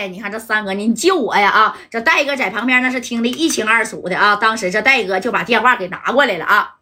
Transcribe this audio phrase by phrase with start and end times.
[0.00, 1.78] 哎，你看这三哥，你救我呀啊！
[1.90, 4.34] 这戴哥在旁边那是听得一清二楚的啊。
[4.34, 6.76] 当时这戴哥就把电话给拿过来了啊。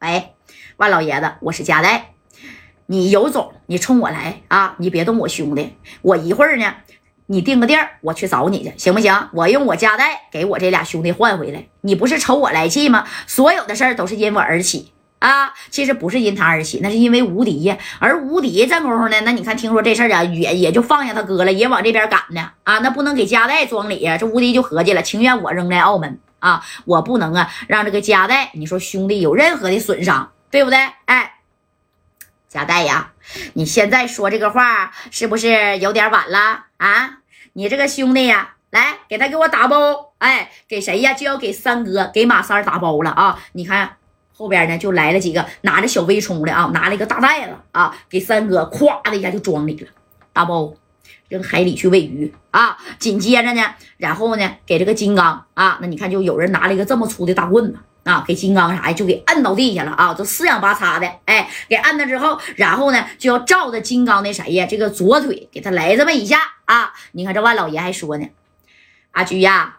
[0.00, 0.34] 喂，
[0.76, 2.12] 万老爷子，我是佳代，
[2.84, 4.74] 你有种你冲我来啊！
[4.76, 6.74] 你别动我兄弟，我一会儿呢，
[7.24, 9.30] 你定个地儿，我去找你去，行不行？
[9.32, 11.68] 我用我加代给我这俩兄弟换回来。
[11.80, 13.08] 你不是瞅我来气吗？
[13.26, 14.92] 所有的事儿都是因我而起。
[15.20, 17.76] 啊，其实不是因他而起，那是因为无敌呀。
[17.98, 22.50] 而无敌这功夫呢，那你看，听说这事儿啊，也也就放下他哥了，也往这边赶呢。
[22.64, 24.16] 啊，那不能给加代装理呀。
[24.16, 30.78] 这无敌就合计了，情愿我扔在澳门啊，我不能啊让这个加代，你说兄弟有任何的损伤，对不对？
[31.04, 31.34] 哎，
[32.48, 33.12] 加代呀，
[33.52, 37.18] 你现在说这个话是不是有点晚了啊？
[37.52, 41.12] 你这个兄弟呀，来给他给我打包，哎，给谁呀？
[41.12, 43.38] 就要给三哥，给马三打包了啊！
[43.52, 43.96] 你看。
[44.40, 49.88] 后边呢，就来了几个拿着小微冲的啊，拿了一个大袋子啊，给三哥咵的一下就装里了，
[50.32, 50.72] 大包
[51.28, 52.78] 扔海里去喂鱼啊。
[52.98, 53.62] 紧接着呢，
[53.98, 66.94] 然后呢，给这个金刚啊，那你看就有人拿了一个这么粗的大棍子啊，给金刚啥呀，就给摁到地下了啊，都四仰八叉的，哎，给摁了之后，然后呢，就要照着金刚的谁呀，这个左腿给他来这么一下啊。
[67.12, 68.26] 你看这万老爷还说呢，
[69.10, 69.76] 阿菊呀，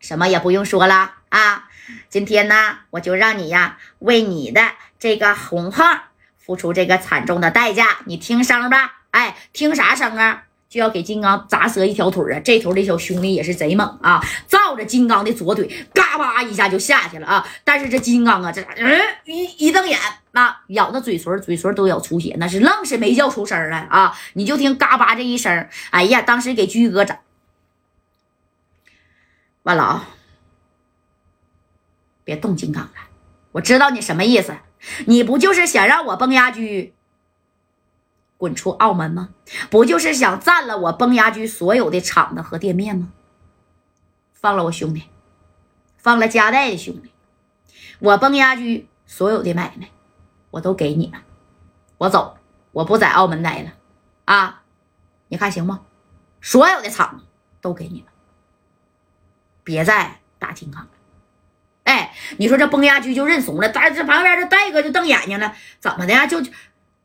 [0.00, 1.68] 什么也不用说了啊。
[2.08, 4.60] 今天呢，我就让你呀，为你的
[4.98, 6.00] 这个红胖
[6.36, 7.98] 付出这个惨重的代价。
[8.06, 10.44] 你听声吧，哎，听啥声啊？
[10.68, 12.40] 就要给金刚砸折一条腿啊！
[12.42, 17.46] 这头的小兄弟也是贼猛啊，照着金刚的左腿，嘎巴一下就下去了啊！
[17.62, 19.98] 但是这金刚啊，这嗯一一瞪眼
[20.32, 24.18] 啊，咬着嘴唇，嘴唇都咬出血，那是愣是没叫出声来啊！
[24.32, 27.14] 你就听嘎巴这一声，哎呀，当时给居哥整
[29.64, 30.00] 万老。
[32.24, 32.92] 别动金刚了，
[33.52, 34.56] 我知道你什么意思，
[35.06, 36.94] 你不就是想让我崩牙驹
[38.36, 39.30] 滚出澳门吗？
[39.70, 43.12] 不就是想占了我崩牙驹所有的厂子和店面吗？
[44.32, 45.04] 放了我兄弟，
[45.96, 47.12] 放了家代的兄弟，
[48.00, 49.88] 我崩牙驹所有的买卖
[50.50, 51.20] 我都给你们，
[51.98, 52.36] 我走，
[52.72, 53.72] 我不在澳门待了
[54.24, 54.62] 啊！
[55.28, 55.82] 你看行吗？
[56.40, 57.24] 所有的厂子
[57.60, 58.12] 都给你们，
[59.62, 60.90] 别再打金刚了。
[62.38, 66.26] 你说这崩牙驹就认怂了，但是这旁边这戴哥就瞪眼睛了，怎么的呀？
[66.26, 66.42] 就，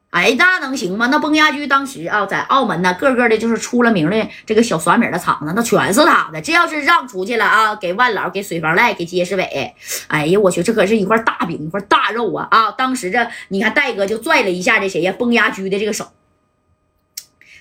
[0.10, 1.08] 哎，那能行吗？
[1.08, 6.42] 那崩牙驹当时啊，在澳门呢，个个的就是出了名的这个小耍米的厂子，那全是他的。
[6.42, 9.76] 这要是让出去了啊，给万老、给水房赖、给结实伟，
[10.08, 12.48] 哎呀，我去，这可是一块大饼，一块大肉啊！
[12.50, 15.14] 啊，当时这你看戴哥就拽了一下这谁呀？
[15.20, 16.08] 崩牙驹的这个手，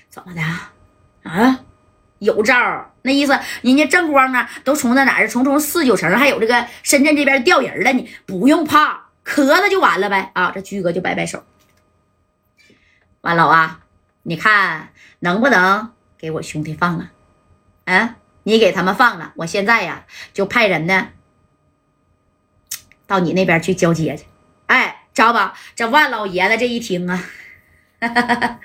[0.09, 0.41] 怎么的
[1.29, 1.59] 啊？
[2.19, 10.31] 有招，那意思，人家正光啊，都从那哪儿，从从四九城，还有这个深圳这边调人了，你不用怕，磕了就完了呗。
[10.35, 11.43] 啊，这居哥就摆摆手，
[13.21, 13.79] 万老啊，
[14.23, 17.09] 你看能不能给我兄弟放了？
[17.85, 21.07] 嗯，你给他们放了，我现在呀就派人呢
[23.07, 24.25] 到你那边去交接去。
[24.65, 25.57] 哎，知道吧？
[25.75, 27.23] 这万老爷子这一听啊。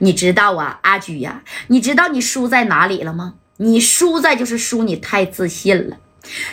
[0.00, 3.36] 你知道啊，阿居呀，你知道你输在哪里了吗？
[3.58, 5.98] 你输在就是输你太自信了。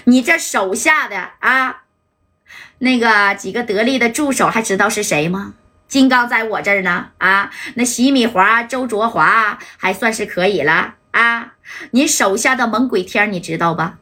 [0.04, 1.84] 你这手下的啊，
[2.80, 5.54] 那个几个得力的助手还知道是谁吗？
[5.88, 11.54] 金刚在我这儿呢啊，那洗米华、周卓华还算是可以了啊。
[11.92, 13.98] 你手下的猛鬼天你知道吧？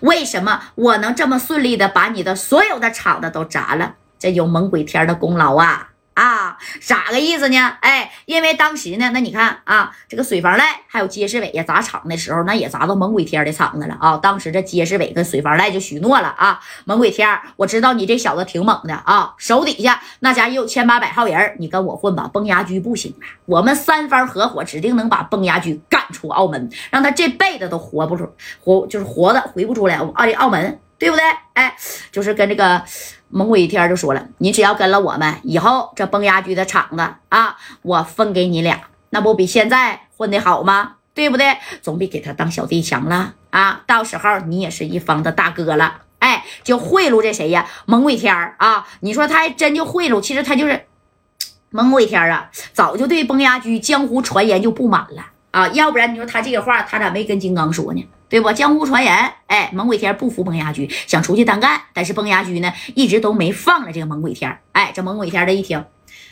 [0.00, 3.96] 为什么我能这么顺利的把你的所有的厂子都砸了？
[4.18, 5.90] 这有猛鬼天的功劳啊！
[6.14, 7.76] 啊，咋个意思呢？
[7.80, 14.16] 哎，因为当时呢，那你看啊，这个水房赖还有街市伟呀砸场的时候，那也砸到猛鬼天的场子了啊。
[14.18, 28.28] 当时这街市伟跟水房赖就许诺了啊，猛鬼天，我知道你这小子挺猛的啊，手底下那家也有千八百号人，你跟我混吧，崩牙驹不行了，我们三方合伙，指定能把崩牙驹赶出澳门，让他这辈子都活不出，
[28.60, 31.24] 活就是活的回不出来澳澳门，对不对？
[31.54, 31.76] 哎，
[32.10, 32.82] 就是跟这个。
[33.30, 40.92] 猛鬼一天就说了：“你只要跟了我们，以后这崩牙驹的厂子啊，我分给你俩，那不比现在混的好吗？
[41.14, 41.56] 对不对？
[41.82, 43.82] 总比给他当小弟强了啊！
[43.88, 46.02] 到时候你也是一方的大哥了。
[46.20, 47.66] 哎，就贿赂这谁呀？
[47.86, 48.86] 猛鬼天啊！
[49.00, 50.86] 你说他还真就贿赂，其实他就是
[51.70, 52.50] 猛鬼天啊！
[52.72, 55.24] 早就对崩牙驹江湖传言就不满了
[55.54, 55.68] 啊！
[55.68, 58.50] 要不然你说他这个话，他咋没跟金刚说呢？”对不？
[58.52, 64.58] 江湖传言，哎，猛鬼天不服崩牙驹，想出去单干，但是崩牙驹呢，一直都没放了这个猛鬼天。
[64.72, 65.84] 哎，这猛鬼天这一听，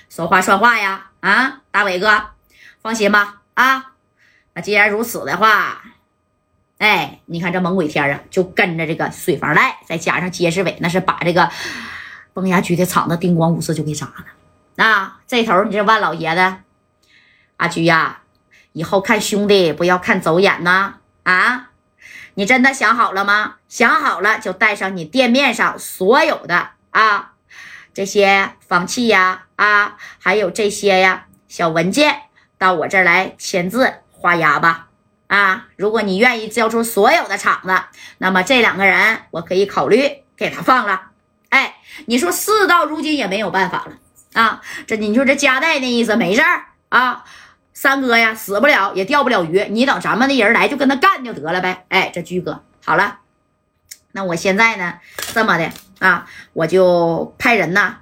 [0.09, 1.11] 说话算话呀！
[1.21, 2.31] 啊，大伟哥，
[2.83, 3.43] 放心吧。
[3.55, 3.93] 啊，
[4.55, 5.85] 那既然如此的话，
[6.79, 11.49] 哎，你看这猛鬼天啊，就跟着这个水房赖，再加上结实伟，那是把这个
[12.33, 14.25] 崩牙驹的厂子叮咣五四就给砸了。
[14.75, 16.57] 那这头你这万老爷子，
[17.59, 18.22] 阿驹呀。
[18.73, 20.95] 以后看兄弟不要看走眼呐！
[21.25, 21.71] 啊，
[22.35, 23.57] 你真的想好了吗？
[23.69, 27.33] 想好了就带上你店面上所有的啊
[27.95, 32.23] 这些房契呀啊，还有这些呀小文件，
[32.59, 34.89] 到我这儿来签字画押吧！
[35.27, 37.75] 啊，如果你愿意交出所有的厂子，
[38.19, 41.11] 那么这两个人我可以考虑给他放了。
[41.51, 41.77] 哎，
[42.07, 43.93] 你说事到如今也没有办法了
[44.43, 44.63] 啊！
[44.87, 47.25] 这你说这夹带那意思没事儿啊？
[47.75, 51.85] 三哥呀，死不了也钓不了鱼，你等咱们的人来就跟他干就得了呗。
[51.89, 53.19] 哎，这居哥好了，
[54.13, 54.95] 那我现在呢，
[55.33, 57.97] 这么的啊，我就派人呐，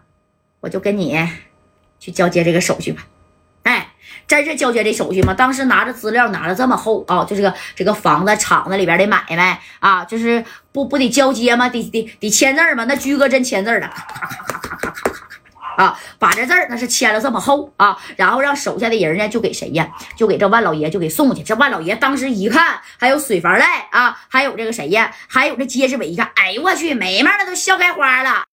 [0.61, 1.17] 我就跟你
[1.99, 3.07] 去交接这个手续吧。
[3.63, 3.93] 哎，
[4.27, 5.35] 真是交接这手续吗？
[5.35, 11.69] 当时拿着资料拿着这么厚啊，就这个这个房子厂子里边的买卖啊，就是不不得交接吗？
[11.69, 12.85] 得得得签字吗？
[12.85, 13.91] 那居哥真签字了。
[15.81, 19.89] 啊，把这字儿那是签了这么厚啊，然后让手下的人呢就给谁呀？
[20.15, 21.43] 就给这万老爷就给送去。
[21.43, 25.11] 这万老爷当时一看，还有水房赖啊，还有这个谁呀？
[25.27, 28.45] 还有这街市伟一看，哎呦我去，眉毛那都笑开花了。